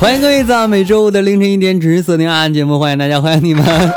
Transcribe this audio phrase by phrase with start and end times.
[0.00, 3.92] 欢迎各位在每周五的凌晨一点准时锁定阿安节目，欢迎大家，欢迎你们。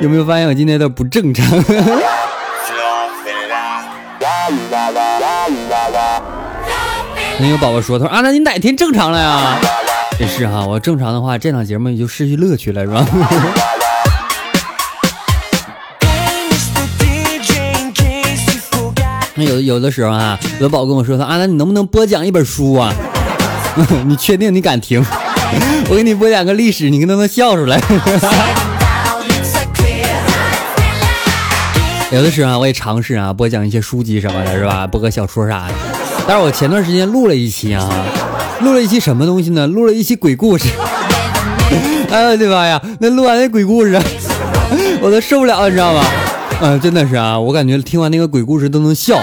[0.00, 1.44] 有没有发现我今天有点不正常？
[7.40, 9.58] 那有宝宝说：“他说阿南，你哪天正常了呀？”
[10.20, 13.04] 也是哈，我正常的话，这档节目也就失去乐趣了，是吧？
[19.34, 22.94] 那 有有的时候啊，有宝跟我说：“他阿南，你能不能播讲一本书啊？
[24.06, 25.04] 你确定你敢听？
[25.90, 27.80] 我给你播讲个历史，你能不能笑出来？”
[32.12, 34.86] 有的时候啊，我也尝试啊播讲一些书籍什么的，是吧？
[34.86, 35.74] 播个小说啥的。
[36.26, 37.88] 但是我前段时间录了一期啊，
[38.60, 39.66] 录了一期什么东西呢？
[39.66, 40.68] 录了一期鬼故事。
[42.10, 42.80] 哎呦我的妈呀！
[43.00, 44.00] 那录完那鬼故事，
[45.02, 46.04] 我都受不了，你知道吗？
[46.60, 49.20] 嗯，真的是啊，我感觉听完那个鬼故事都能笑。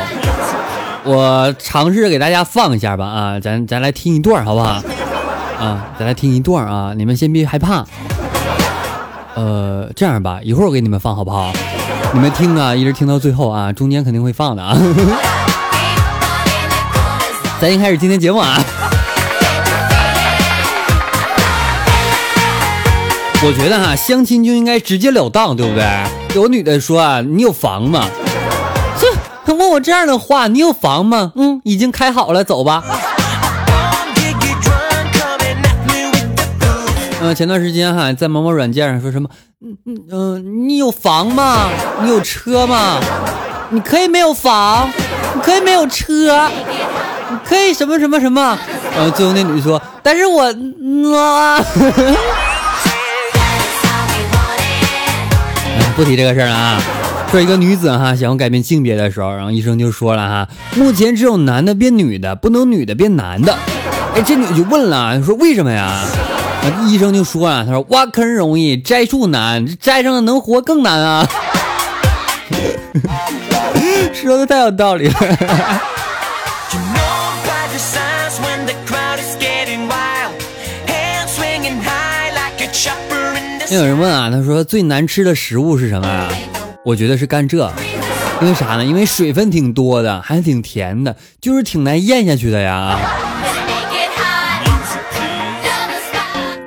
[1.04, 4.84] 我尝试给大家放一下吧啊，咱咱来听一段好不好？
[5.62, 7.86] 啊，咱来听一段啊，你们先别害怕。
[9.36, 11.54] 呃，这样吧，一会儿我给你们放好不好？
[12.14, 14.76] 你们听啊，一直听到最后啊，中间肯定会放的啊。
[17.62, 18.58] 咱先开始今天节目啊。
[23.44, 25.86] 我觉得哈，相亲就应该直截了当，对不对？
[26.34, 28.08] 有女的说啊，你有房吗？
[29.46, 31.34] 这问我这样的话，你有房吗？
[31.36, 32.84] 嗯，已经开好了，走吧。
[37.34, 39.30] 前段时间哈，在某某软件上说什么，
[39.64, 41.70] 嗯嗯嗯，你有房吗？
[42.04, 43.00] 你有车吗？
[43.70, 44.90] 你可以没有房，
[45.36, 46.50] 你可以没有车，
[47.30, 48.58] 你可以什么什么什么。
[48.96, 50.44] 然后最后那女的说，但是我
[51.18, 51.64] 啊。
[55.96, 56.82] 不提这个事儿了啊！
[57.30, 63.58] 说一个女子哈想要改变性别的时候，然后医生就说了哈，目前只有男的变女的，不能女的变男的。
[64.16, 66.04] 哎，这女的就问了，说为什么呀？
[66.88, 71.28] 医生就说啊，他说挖坑容易摘树难，摘上了能活更难啊。
[74.14, 75.14] 说的太有道理了。
[83.70, 86.28] 有人问啊，他说最难吃的食物是什么啊？
[86.84, 87.72] 我觉得是甘蔗，
[88.42, 88.84] 因为啥呢？
[88.84, 93.00] 因为水分挺多的，还挺甜的，就是挺难咽下去的呀。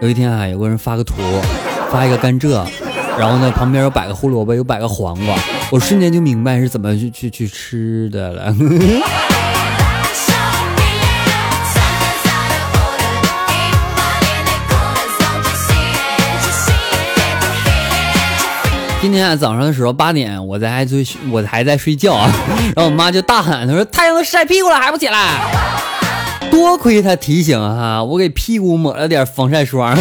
[0.05, 1.15] 有一天啊，有个人发个图，
[1.91, 2.63] 发一个甘蔗，
[3.19, 5.35] 然后呢旁边又摆个胡萝卜，又摆个黄瓜，
[5.71, 8.55] 我瞬间就明白是怎么去去去吃的了。
[19.01, 22.31] 今天啊，早上的时候八点，我在还睡，我还在睡觉啊，
[22.77, 25.41] 然后我妈就大喊，她说太阳都晒屁股了还不起来？
[26.55, 29.93] 多亏他提醒哈，我给屁股抹了点防晒霜。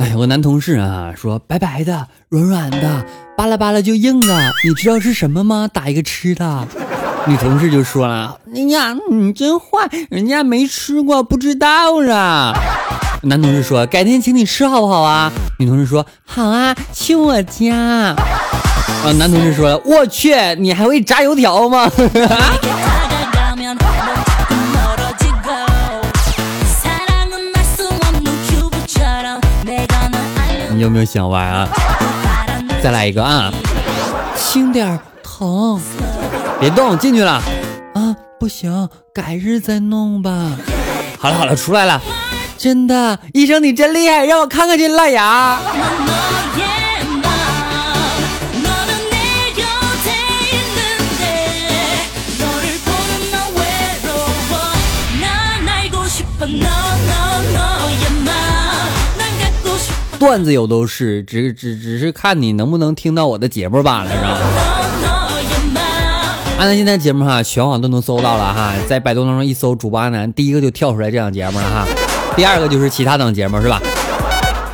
[0.00, 3.06] 哎，我男同事啊说白白的、软软的。
[3.36, 5.70] 扒拉扒拉就硬的，你知道是什么吗？
[5.72, 6.66] 打一个吃的。
[7.26, 9.66] 女同事就说了：“哎呀，你真坏，
[10.10, 11.68] 人家没吃过，不知道
[12.08, 12.52] 啊。”
[13.22, 17.74] 男同事说：“改天请你吃好不好啊？”女同事说：“好啊，去我家。”
[19.02, 21.90] 啊，男同事说了：“我去，你还会炸油条吗？”
[30.70, 31.66] 你有没有想歪啊？
[32.82, 33.50] 再来一个啊，
[34.36, 35.80] 轻点儿疼，
[36.58, 37.32] 别动，进去了
[37.94, 40.56] 啊，不行，改日再弄吧。
[41.18, 42.00] 好了好了，出来了，
[42.56, 45.58] 真的，医生你真厉害，让我看看这烂牙。
[60.18, 64.75] 段子有都是，只只只是看你能不能听到我的节目罢了，是吧？
[66.58, 71.86] 安南现在节目哈，全网都能搜到了哈，在百度当中一搜主播安南，第一个就跳出来这档节目了哈，
[72.34, 73.78] 第二个就是其他档节目是吧？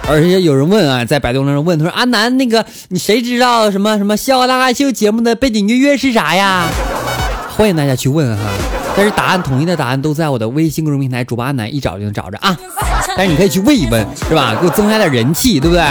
[0.08, 6.68] 而且有人问啊，在百度当中问他说：“阿南，那个你谁知道什么什么《笑傲大咖秀》节目的背景音乐是啥呀？”
[7.56, 8.44] 欢迎大家去问哈，
[8.96, 12.56] 但是答案统一的答案都在我的微信公众平台主播阿南一找就能找着啊。
[13.16, 14.56] 但是你可以去问一问，是吧？
[14.60, 15.82] 给我增加点人气，对不对？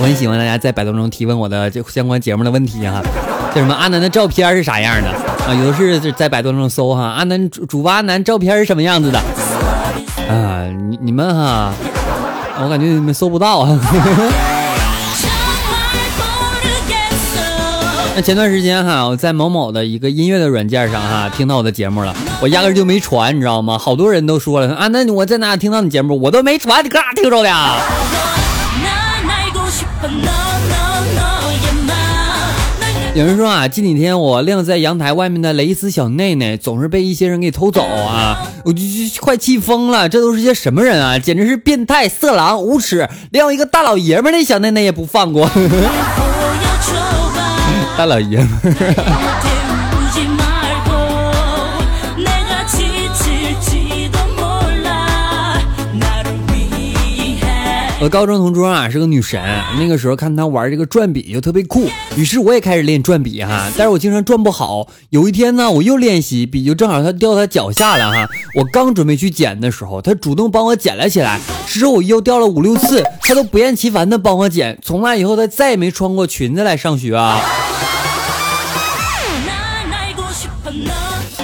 [0.00, 3.02] 我很喜欢大家在百度中提问我的这相关节目的问题哈，
[3.52, 5.08] 叫什么阿南的照片是啥样的
[5.44, 5.52] 啊？
[5.52, 9.18] 有的是在百度中搜哈，阿南主主播阿南照片是什么样子的
[10.28, 10.62] 啊？
[10.88, 11.72] 你你们哈，
[12.62, 13.80] 我感觉你们搜不到啊。
[18.14, 23.76] 那前段时间哈，我在某某的一个音乐的软件上哈，听到我的节目了，我压根就没传，你知道吗？
[23.76, 26.20] 好多人都说了啊，那我在哪听到你节目？
[26.20, 27.50] 我都没传，你搁哪听着的？
[33.14, 40.08] 有人说啊，近几天我晾在阳台外面的蕾丝小内内总是被一些人给偷走啊，我就就快气疯了。
[40.08, 41.18] 这都是些什么人啊？
[41.18, 45.50] 简直是变态、色狼、无耻，连我一个大老爷们的小内内也不放过。
[47.98, 48.48] 大老爷们。
[58.00, 59.42] 我高中同桌啊是个女神，
[59.76, 64.86] 那个时候看她玩这个转笔就特别酷，于是我也开始练转笔哈，但是我经常转不好。
[65.10, 71.40] 有一天呢，我又练习，笔就正好她掉她脚下了哈，我刚准备去捡的时候，她主动帮我捡了起来。
[71.66, 74.78] 之后我又掉了五六次，她都不厌其烦的帮我捡。
[74.80, 77.40] 从那以后，她再也没穿过裙子来上学啊。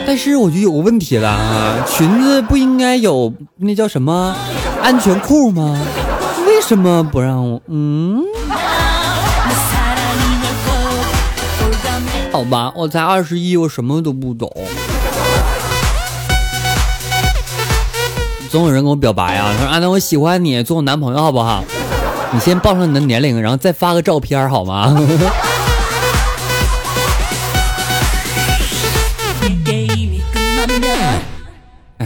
[0.06, 4.36] 但是我就有个问题了啊，裙子不应该有那叫什么
[4.80, 5.76] 安全裤吗？
[6.64, 7.60] 为什么不让我？
[7.68, 8.22] 嗯，
[12.32, 14.50] 好吧，我才二十一，我什么都不懂。
[18.48, 21.62] 总有人跟我表白啊，他说：“阿南，我喜欢你，做我男朋友好不好？
[22.32, 24.96] 你先报上你的年龄，然后再发个照片好吗？”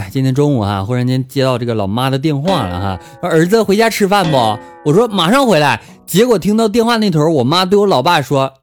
[0.09, 4.57] 今天中午哈，忽然间接到这个老妈的电话了哈，说儿子回家吃饭不？
[4.85, 5.81] 我说马上回来。
[6.05, 8.53] 结果听到电话那头，我妈对我老爸说：“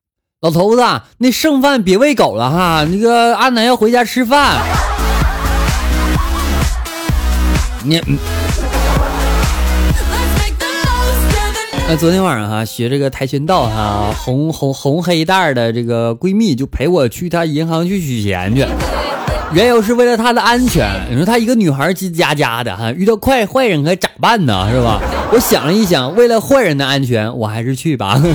[0.43, 0.83] 老头子，
[1.19, 4.61] 那剩饭别喂狗了哈，那个阿南要回家吃饭。”
[7.85, 8.01] 你，
[11.89, 18.67] 那昨天晚上哈，学这个跆拳道哈，红红红黑带的这个闺蜜就陪我去她银行去取钱去。
[19.53, 21.07] 缘由是为了她的安全。
[21.11, 24.69] 你说她一个女孩叽叽喳喳的哈，遇到坏坏人该咋办呢？
[24.71, 25.01] 是吧？
[25.33, 28.21] 我想了一想，为了坏人的安全，我还是去吧。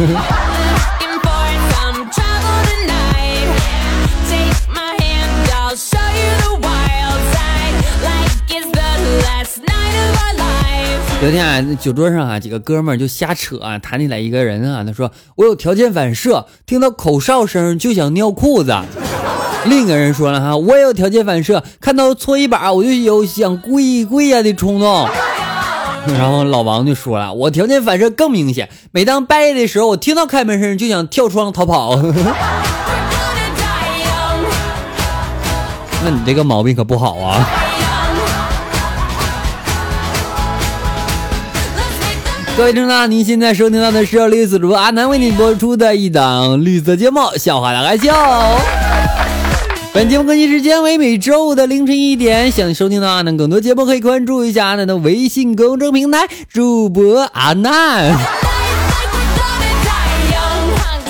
[11.22, 18.76] 昨天啊，酒桌上啊，几个哥们儿就瞎扯啊，谈起来一个人啊，他说我有条件反射，听到口哨声就想尿裤子。
[19.66, 25.08] 另一个人说了哈，我也有条件反射，看到搓衣板我就有想跪跪下的冲动。
[26.08, 31.96] 然后老王就说了，我条件反射更明显，每当半夜的时候，我听到开门声就想跳窗逃跑。
[36.04, 37.48] 那你这个毛病可不好啊。
[42.58, 48.12] 各位听众，您现在收听到的是绿色主播阿南为您播出的一档绿色节目《笑话大开笑》。
[49.94, 52.50] 本节目更新时间为每周五的凌晨一点。
[52.50, 58.18] 想收听到阿南更多节目，可以关注一下阿南的微信公众平台主播阿南，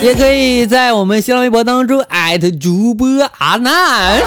[0.01, 3.07] 也可以在我们新浪微博当中艾特主播
[3.37, 4.19] 阿南，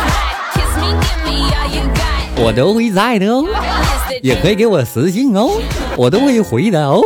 [2.36, 3.44] 我都会在的哦。
[4.22, 5.50] 也可以给我私信哦，
[5.96, 7.02] 我都会回的哦。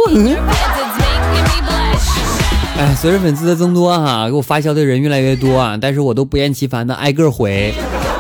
[2.79, 7.75] 哎，随着粉丝的增多哈，给我发消息的人越来越多啊，但是我都不厌其烦的挨个回，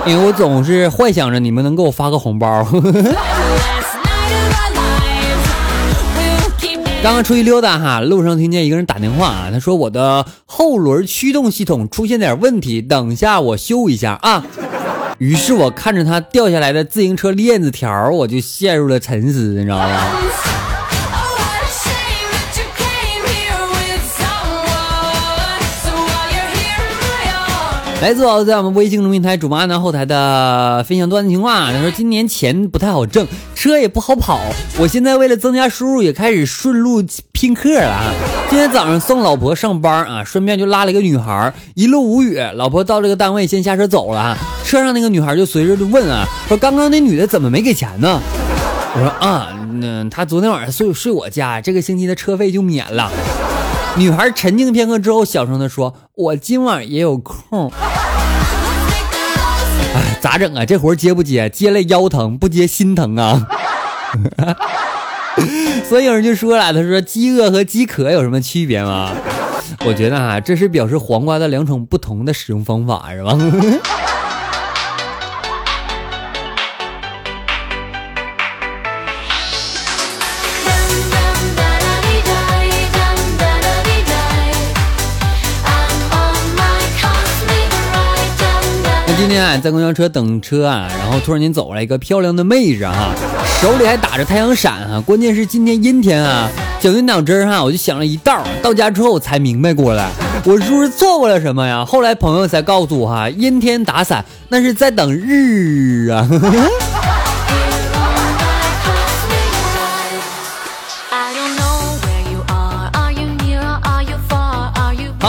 [0.04, 2.66] 因为我总是幻想着你们能给我发个红包。
[7.00, 14.44] 刚刚出去溜达哈，路上听见一个人打电话啊，他说我的后轮驱动系统出现点问题，等下我修一下啊。
[15.18, 20.00] 于是我看着他掉下来的自行车链子条，我就陷入了沉思，你知道吗？
[28.00, 33.26] 来自我在我们微信公平台主播阿南后台的分享段子情况，他说今年钱不太好挣，
[33.56, 34.40] 车也不好跑，
[34.78, 37.02] 我现在为了增加收入，也开始顺路
[37.32, 38.12] 拼客了啊。
[38.48, 42.38] 今天早上送老婆上班啊，顺便就拉了一个女孩，一路无语。
[42.54, 48.22] 老婆到这个单位先下车走了，车上那个女孩就随着就问啊，说刚刚那女的怎么没给钱呢？
[48.94, 49.48] 我说啊，
[49.80, 53.10] 那她昨天晚上睡睡我家，这个星期的车费就免了。
[53.96, 57.70] 女孩沉静片刻之后，小声的说：“我今晚也有空。”
[59.94, 60.64] 哎，咋整啊？
[60.66, 61.48] 这活接不接？
[61.48, 63.46] 接了腰疼，不接心疼啊。
[65.88, 69.12] 所以有人就说了，他说饥饿和饥渴有什么区别吗？
[69.86, 73.38] 我觉得啊，这是表示黄瓜的两种不同的使用方法，是吧？
[89.28, 93.14] 今天啊，在公交车等车啊，然后突然间走来一个漂亮的妹子啊，
[93.60, 96.48] 手里还打着太阳伞啊，关键是今天阴天啊。
[96.80, 100.08] 绞尽脑汁哈，我就想了一道，到家之后我才明白过来，
[100.46, 101.84] 我是不是错过了什么呀？
[101.84, 106.26] 后来朋友才告诉我哈，阴天打伞那是在等日啊。
[106.90, 106.97] 好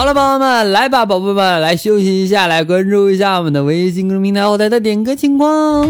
[0.09, 5.87] 宝宝们，来吧，宝贝们，来休息一下，来关注一下我们的微信公众平台后台的点歌情况。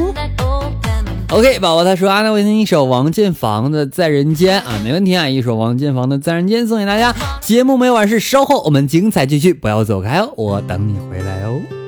[1.30, 7.16] OK，宝宝他说啊，那我听一首王建房的《在人间》啊，没问题啊，一首王建房的《在人间》送给大家。
[7.40, 11.79] 节目没有完事，稍后我们精彩继续，不要走开哦，我等你回来哦。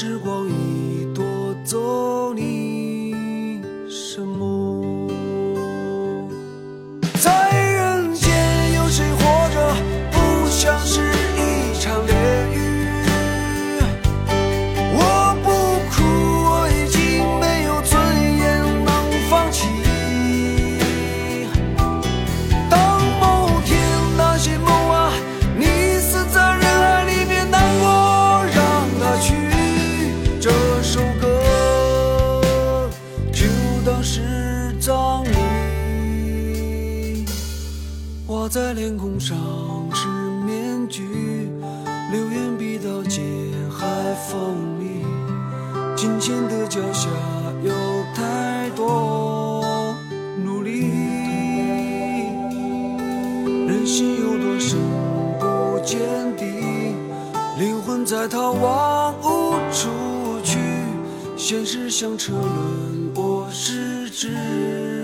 [0.00, 0.39] 时光
[38.90, 39.38] 天空上
[39.94, 40.08] 是
[40.44, 41.48] 面具，
[42.10, 43.22] 流言逼到界
[43.70, 43.86] 海
[44.28, 45.06] 风里，
[45.94, 47.08] 金钱的脚下
[47.62, 47.72] 有
[48.16, 49.94] 太多
[50.42, 50.90] 努力，
[53.68, 54.76] 人心有多深
[55.38, 56.00] 不见
[56.36, 56.44] 底，
[57.60, 59.88] 灵魂在逃亡无处
[60.42, 60.58] 去，
[61.36, 64.99] 现实像车轮，我是只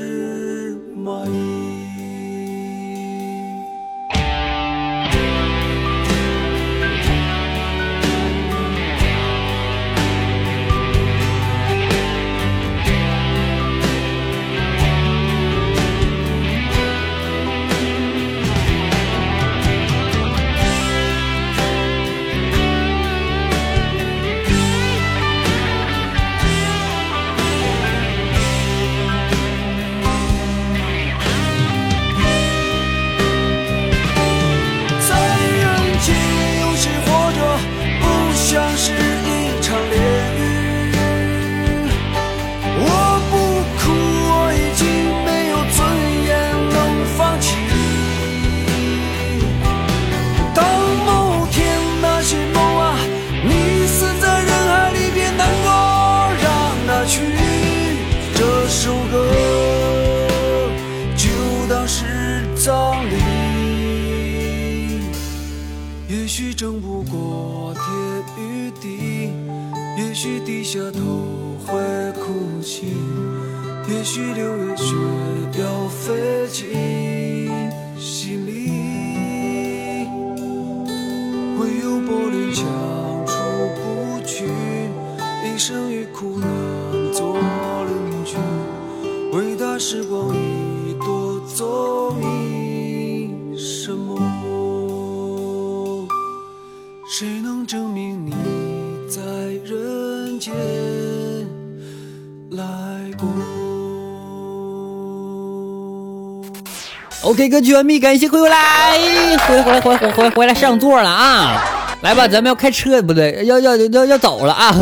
[107.49, 108.99] 歌曲完毕，感谢回来，
[109.47, 111.63] 回回回回回回来上座了啊！
[112.01, 114.75] 来吧，咱们要开车，不对，要要要要走了啊！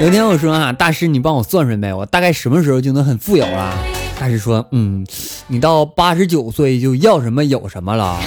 [0.00, 3.72] 有天我说啊，大师，你帮我算算呗，我大概什么时候就能很富有了？
[4.18, 5.06] 大师说，嗯，
[5.46, 8.18] 你到八十九岁就要什么有什么了。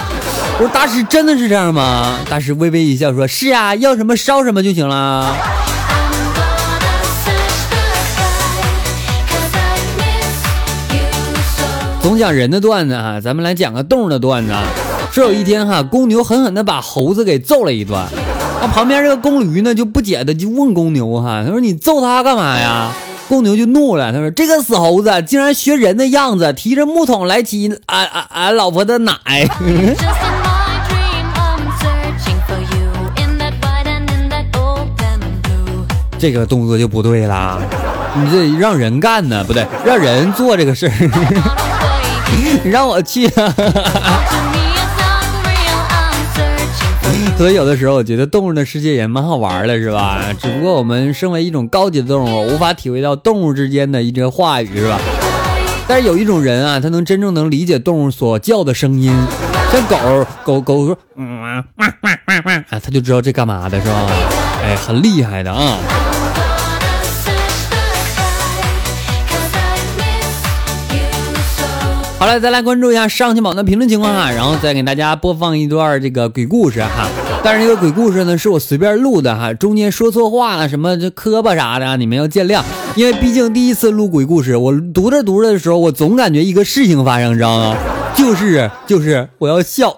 [0.59, 2.19] 我说大师真的是这样吗？
[2.29, 5.35] 大师微微一笑说，是啊，要什么烧什么就行了。
[12.23, 14.53] 讲人的段子哈，咱们来讲个动物的段子。
[15.11, 18.01] 说有一天哈，公牛狠狠的把猴子给揍了一顿，
[18.61, 22.93] 那旁边这个公驴呢就不解的就问公牛哈，他说你揍他干嘛呀？
[23.27, 29.13] 公牛就怒了，他说这个死猴子竟然学人的样子，提着木桶来挤俺俺俺老婆的奶。
[36.17, 37.59] 这个动作就不对啦，
[38.15, 41.72] 你这让人干呢，不对，让人做这个事儿
[42.65, 43.53] 让我去啊。
[47.37, 50.21] 所以有的时候我觉得动物的世界也蛮好玩的，是吧？
[50.39, 54.99] 只不过我们身为一种高级的动物，无法体会到动物之间的一些话语，是吧？
[55.87, 59.11] 但是有一种人啊，他能真正能理解动物所叫的声音，
[59.71, 61.63] 像狗狗狗说嗯啊，
[62.69, 64.07] 他就知道这干嘛的，是吧？
[64.63, 65.77] 哎，很厉害的啊！
[72.23, 77.05] 好了，再来关注一下上期榜的评论情况哈，然后再给大家播放一段这个鬼故事哈。
[77.43, 82.63] 但是这个鬼故事呢，是我随便录的哈，中间说错话了，什么这磕巴啥的，你们要见谅。
[82.95, 87.75] 因为毕竟第一次录鬼故事，我读着读着的时候，我总感觉一个事情发生，知道吗？
[88.15, 89.93] 就是就是我要笑，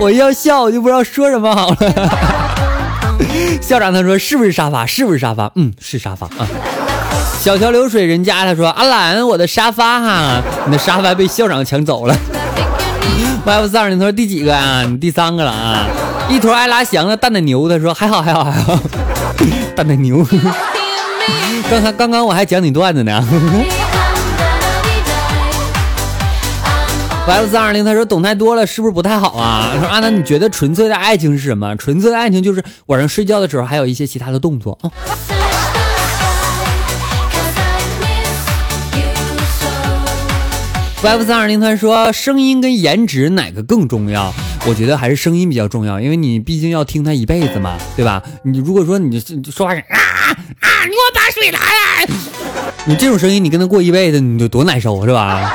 [0.00, 1.76] 我要笑，我就不知道说什么好了。
[3.60, 4.84] 校长他说是不是沙发？
[4.86, 5.52] 是不是沙发？
[5.54, 6.48] 嗯，是沙发啊。
[7.40, 12.16] 小桥流水人家他说阿兰，我的沙发哈，你的沙发被校长抢走了。
[13.46, 14.82] YF 四二零他说第几个啊？
[14.82, 15.86] 你第三个了啊。
[16.28, 18.76] 一头爱拉翔的蛋奶牛他说还好还好还好，
[19.76, 20.26] 蛋奶牛。
[21.70, 23.24] 刚才刚刚我还讲你段子呢。
[27.28, 29.70] YF 四二零他说懂太多了是不是不太好啊？
[29.74, 31.76] 他说阿南你觉得纯粹的爱情是什么？
[31.76, 34.90] 纯粹的爱情就是晚上睡觉的时候还有一些其他的动作啊。
[41.06, 44.34] F 三二零他说声音跟颜值哪个更重要？
[44.66, 48.20] 我觉得还是声音比较重要，因为你毕竟要听他一辈子嘛，对吧？
[48.42, 49.96] 你如果说你说话是啊
[50.60, 52.08] 啊，你给我把水拿来，
[52.86, 55.54] 你这种声音你跟他过一辈子，你就多难受是吧？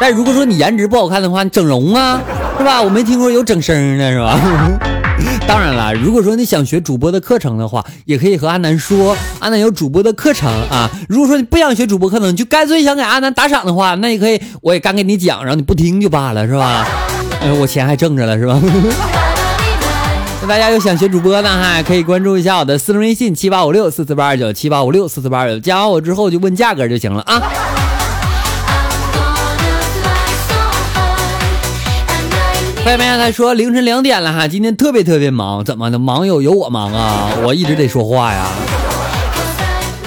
[0.00, 2.20] 但如果说你颜值不好看的话，你整容啊，
[2.58, 2.82] 是吧？
[2.82, 4.99] 我没听过有整声的是吧？
[5.46, 10.88] 当然了，如果说你想学主播的课程的话，也可以和阿南说，阿南有主播的课程啊。
[11.08, 16.86] 如果说你不想学主播课程，你就干脆想给阿南打赏的话，那也可以，我也敢给你讲，然后你不听就罢了，是吧？
[17.42, 18.60] 哎，我钱还挣着了，是吧？
[20.42, 27.42] 那大家有想学主播的哈，可以关注一下我的私人微信七八五六四四八二九七八五六四四八二九，加完我之后就问价格就行了啊。
[32.90, 35.98] 外面他说凌晨两点了哈，今天特别特别忙，怎么的？
[36.00, 38.48] 忙有有我忙啊，我一直得说话呀。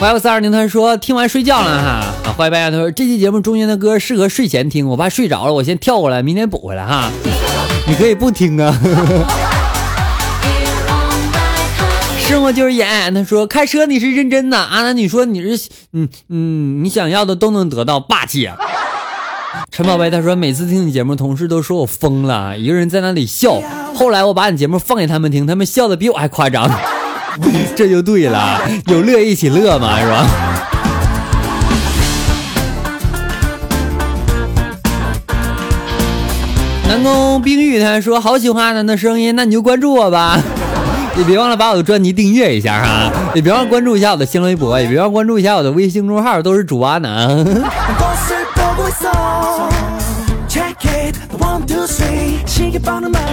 [0.02, 7.10] Y 四二零他说听完睡觉了哈，啊，坏白他说这期节目中间的歌适合睡前听，我怕睡着了，我先跳过来，明天补回来哈。
[7.88, 8.78] 你可以不听啊。
[12.20, 18.58] 生活就是演，他说开车你是认真的，阿南你说你是嗯嗯，你想要的都能得到，霸气啊。
[19.72, 23.62] 陈宝贝他说每次听你节目，同事都说我疯了，一个人在那里笑。
[23.96, 26.70] 后来我把你节目放给他们听，他们笑的比我还夸张。
[27.76, 30.28] 这就对了，有乐一起乐嘛，是吧？
[36.88, 40.40] 南宫冰玉他说好喜欢阿南的声音，那你就关注我吧。
[41.18, 47.44] 也别忘了把我的专辑订阅一下哈，也别忘了关注一下我的新浪微博，也别忘关注一下我的微信公众号，都是主播阿南。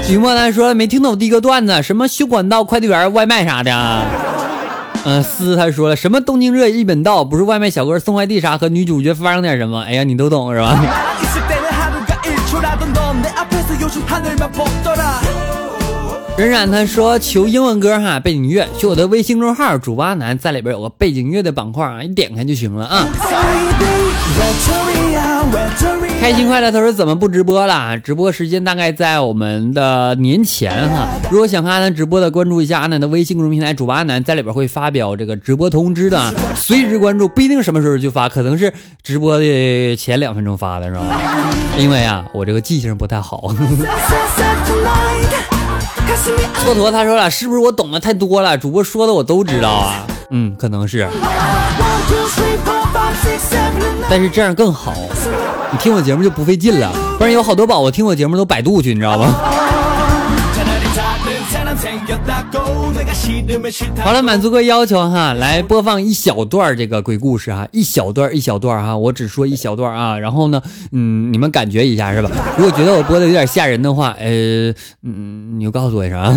[0.09, 3.71] 云莫南说没听懂第一个段子，什么修管道、快递员、外卖啥的。
[5.05, 9.81] 嗯、思他说了什么东京热日本道，不是外卖小哥送快递啥，和女主角发生点什么？
[9.81, 10.79] 哎呀，你都懂是吧？
[16.37, 23.07] 仍冉他说求英文歌哈背景乐，去我的微信公众号主播男，在里边有个背景乐的板块啊，你点开就行了啊。
[26.21, 27.99] 开心快乐，他说怎么不直播了？
[27.99, 31.09] 直播时间大概在我们的年前哈。
[31.31, 38.73] 如果想看阿南直播的，关注一下阿南的微信公众平台，主播阿南在里边会发表这个直播通知的，随时关注，不一定什么时候就发，可能是
[39.03, 41.21] 直播的前两分钟发的是吧？
[41.79, 43.55] 因为啊，我这个记性不太好。
[46.67, 48.59] 蹉跎他说了，是不是我懂得太多了？
[48.59, 50.07] 主播说的我都知道啊。
[50.31, 51.09] 嗯，可能是。
[54.09, 54.93] 但是这样更好，
[55.71, 56.93] 你听我节目就不费劲了。
[57.19, 59.35] 不然有好多宝宝听我节目都百度去，你知道吗？
[64.03, 70.19] 好了，满足个要求哈，来播放一小段这个鬼故事哈，一小段一小段哈，我只说一小段啊。
[70.19, 70.61] 然后呢，
[70.93, 72.31] 嗯，你们感觉一下是吧？
[72.59, 76.35] 如果觉得我播的有点吓人的话，呃，嗯，你就告诉我一声啊。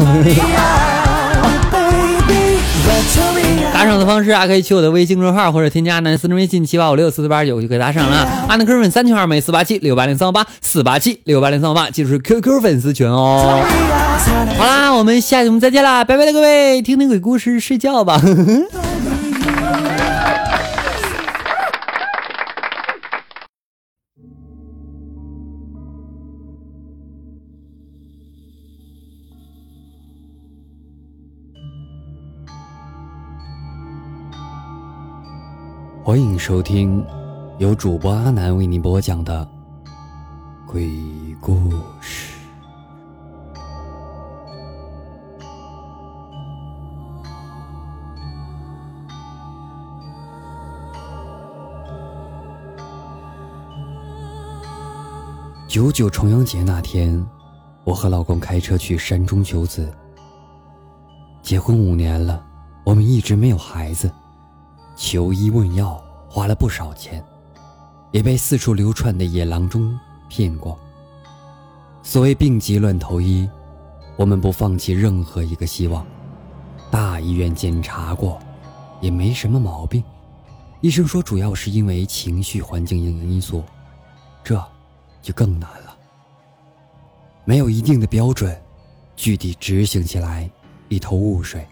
[3.93, 8.27] 赏的方式啊，可以去我的微信公众号或者添加阿南私人微信七八五六四四八九就可以打赏了。
[8.47, 13.63] 阿南科粉三群二每四八七六八零三五八四八七六八零三五八，记住是 QQ 粉丝群哦。
[14.57, 18.19] 好啦，我们下期节目再见啦，拜拜了各位，听听鬼故事睡觉吧。
[36.05, 37.01] 欢迎收听
[37.59, 39.47] 由主播阿南为您播讲的
[40.67, 40.91] 鬼
[41.39, 42.37] 故事。
[55.69, 57.25] 九九重阳节那天，
[57.85, 59.89] 我和老公开车去山中求子。
[61.41, 62.45] 结婚五年了，
[62.83, 64.11] 我们一直没有孩子。
[64.95, 67.23] 求医问药花了不少钱，
[68.11, 70.77] 也被四处流窜的野郎中骗过。
[72.03, 73.49] 所谓病急乱投医，
[74.15, 76.05] 我们不放弃任何一个希望。
[76.91, 78.39] 大医院检查过，
[79.01, 80.03] 也没什么毛病。
[80.81, 83.63] 医生说主要是因为情绪环境因因素，
[84.43, 84.63] 这
[85.21, 85.97] 就更难了。
[87.45, 88.55] 没有一定的标准，
[89.15, 90.49] 具体执行起来
[90.89, 91.65] 一头雾水。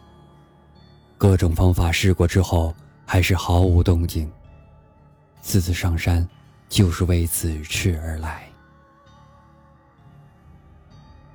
[1.18, 2.74] 各种方法试过之后。
[3.12, 4.32] 还是毫无动静。
[5.42, 6.26] 次次上山，
[6.70, 8.50] 就是为此事而来。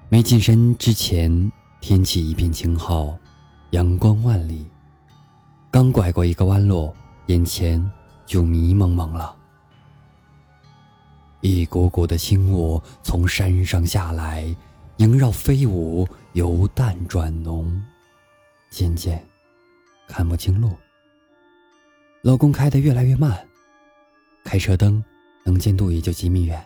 [0.08, 3.14] 没进山之前，天气一片晴好，
[3.72, 4.66] 阳光万里。
[5.70, 7.92] 刚拐过一个弯路，眼前
[8.24, 9.36] 就迷蒙蒙了。
[11.42, 14.46] 一股股的轻雾从山上下来，
[14.96, 17.84] 萦绕飞舞，由淡转浓，
[18.70, 19.22] 渐渐
[20.08, 20.70] 看不清路。
[22.26, 23.38] 老公开得越来越慢，
[24.42, 25.00] 开车灯
[25.44, 26.60] 能见度也就几米远，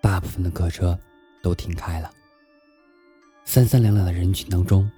[0.00, 0.96] 大部分的客车
[1.42, 2.08] 都停开了。
[3.44, 4.88] 三三两两的人群当中，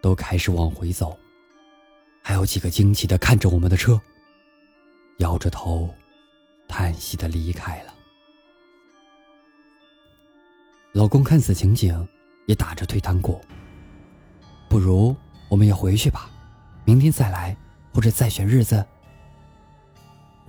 [0.00, 1.14] 都开始往回走，
[2.22, 4.00] 还有几个惊奇的看着我们的车，
[5.18, 5.94] 摇着头，
[6.66, 7.92] 叹息的离开了。
[10.92, 12.08] 老公看此情景，
[12.46, 13.38] 也打着退堂鼓。
[14.70, 15.14] 不如
[15.50, 16.30] 我们也回去吧，
[16.86, 17.54] 明天再来，
[17.92, 18.82] 或者再选日子。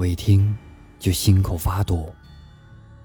[0.04, 0.54] 我一听，
[1.00, 2.14] 就心口发堵，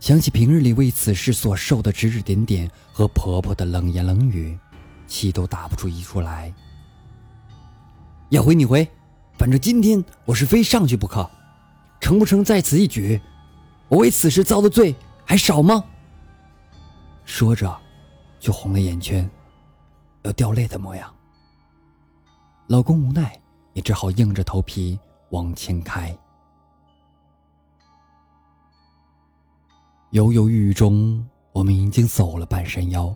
[0.01, 4.59] 想起平日里为此事所受的指指点点和婆婆的冷言冷语，
[5.07, 6.53] 气都打不出一处来。
[8.31, 8.85] 要回你回，
[9.39, 11.31] 反正今天我是非上去不可，
[12.01, 13.21] 成不成在此一举？
[13.87, 14.93] 我为此事遭的罪
[15.25, 15.85] 还少吗？
[17.25, 17.81] 说着，
[18.41, 19.31] 就红了眼圈，
[20.25, 21.15] 要掉泪的模样。
[22.67, 23.41] 老公无奈，
[23.73, 24.99] 也只好硬着头皮
[25.31, 26.13] 往前开。
[30.11, 33.15] 犹犹豫豫中，我们已经走了半山腰。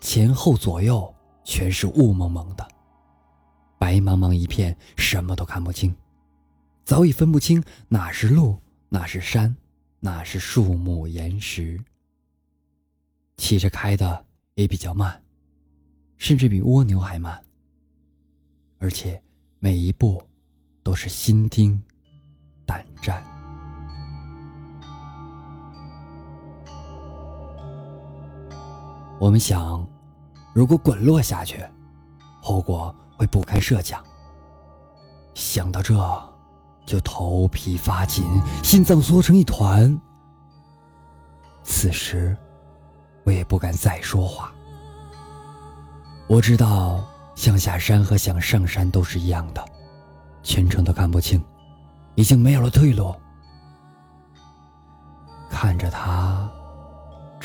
[0.00, 2.66] 前后左右全是雾蒙蒙的，
[3.76, 5.92] 白茫茫一片，什么都看不清，
[6.84, 8.56] 早已分不清哪是路，
[8.88, 9.54] 哪是山，
[9.98, 11.82] 哪是树木岩石。
[13.36, 15.20] 骑着开的也比较慢，
[16.18, 17.42] 甚至比蜗牛还慢，
[18.78, 19.20] 而且
[19.58, 20.22] 每一步
[20.84, 21.82] 都是心惊
[22.64, 23.33] 胆战。
[29.18, 29.86] 我们想，
[30.52, 31.64] 如果滚落下去，
[32.42, 34.02] 后果会不堪设想。
[35.34, 35.94] 想到这，
[36.84, 38.24] 就头皮发紧，
[38.62, 39.98] 心脏缩成一团。
[41.62, 42.36] 此时，
[43.24, 44.52] 我也不敢再说话。
[46.26, 49.64] 我知道，向下山和向上山都是一样的，
[50.42, 51.42] 全程都看不清，
[52.14, 53.14] 已经没有了退路。
[55.48, 56.50] 看着他，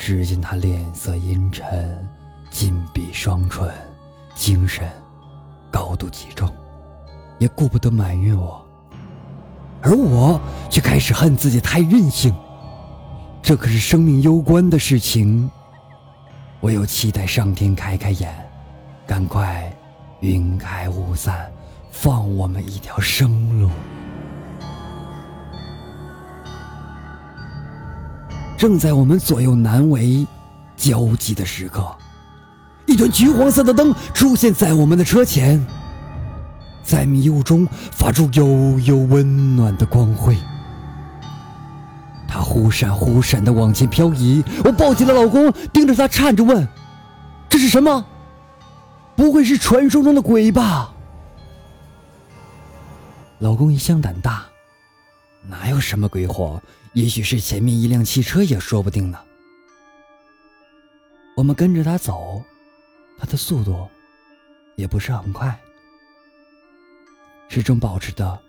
[0.02, 2.08] 只见他脸色阴沉，
[2.50, 3.70] 紧闭双唇，
[4.34, 4.88] 精神
[5.70, 6.50] 高度集中，
[7.38, 8.66] 也顾不得埋怨我，
[9.82, 12.34] 而我却开始恨自己太任性。
[13.42, 15.50] 这可是生命攸关的事情，
[16.60, 18.34] 我又期待上天开开眼，
[19.06, 19.70] 赶快
[20.20, 21.52] 云开雾散，
[21.90, 23.68] 放我们一条生路。
[28.60, 30.26] 正在我们左右难为、
[30.76, 31.82] 焦急的时刻，
[32.84, 35.66] 一团橘黄色的灯出现在我们的车前，
[36.82, 40.36] 在迷雾中发出悠悠温暖的光辉。
[42.28, 46.68] 它忽闪忽闪的往前漂移，我抱起了老公，盯着他颤着问
[47.48, 48.04] ：“这是什么？
[49.16, 50.92] 不会是传说中的鬼吧？”
[53.40, 54.44] 老公一向胆大，
[55.50, 56.62] 哪有什么鬼火？
[56.94, 59.18] 也许是前面一辆汽车也说不定呢。
[61.36, 62.42] 我们跟着他走，
[63.18, 63.88] 他的速度
[64.76, 65.60] 也不是很快，
[67.48, 68.40] 始终保持着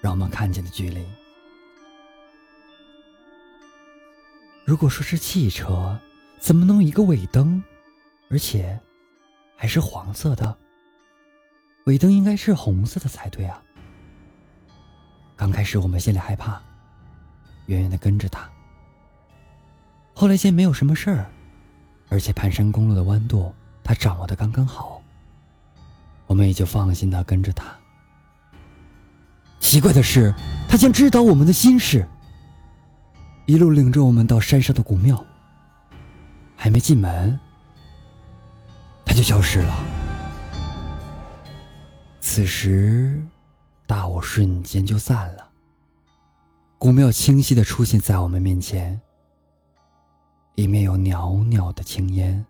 [0.00, 1.06] 让我们看见的距离。
[4.64, 5.98] 如果说是汽车，
[6.38, 7.62] 怎么能一个尾灯，
[8.28, 8.78] 而且
[9.56, 10.56] 还是黄色的？
[11.86, 13.62] 尾灯应该是红色的才对啊！
[15.40, 16.60] 刚开始我们心里害怕。
[17.64, 18.46] 远远的跟着他。
[20.12, 21.30] 后来见没有什么事儿，
[22.10, 25.00] 而且盘山公路的弯度他掌握的刚刚好，
[26.26, 27.74] 我们也就放心的跟着他。
[29.60, 30.34] 奇怪的是，
[30.68, 32.06] 他竟知道我们的心事，
[33.46, 35.24] 一路领着我们到山上的古庙。
[36.54, 37.40] 还没进门，
[39.06, 39.74] 他就消失了。
[42.20, 43.24] 此时，
[43.90, 45.50] 大雾瞬间就散了。
[46.78, 49.00] 古庙清晰的出现在我们面前，
[50.54, 52.46] 里面有袅袅的青烟。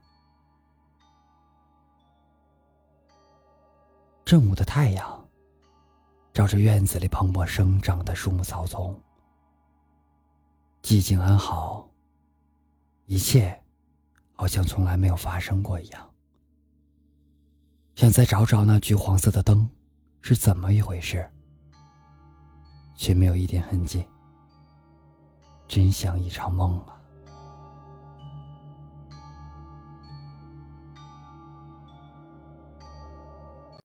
[4.23, 5.29] 正午的太阳，
[6.35, 8.95] 照着院子里蓬勃生长的树木草丛，
[10.83, 11.89] 寂静安好，
[13.07, 13.59] 一切
[14.35, 16.11] 好像从来没有发生过一样。
[17.95, 19.67] 想再找找那橘黄色的灯
[20.21, 21.29] 是怎么一回事，
[22.95, 24.07] 却没有一点痕迹。
[25.67, 27.00] 真像一场梦啊！